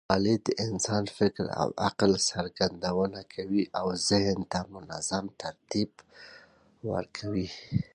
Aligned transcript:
لیکوالی 0.03 0.35
د 0.45 0.47
انساني 0.65 1.09
فکر 1.19 1.45
او 1.61 1.69
عقل 1.87 2.11
څرګندونه 2.29 3.19
کوي 3.33 3.63
او 3.79 3.87
ذهن 4.09 4.39
ته 4.51 4.59
منظم 4.73 5.25
ترتیب 5.41 5.91
ورکوي. 6.91 7.47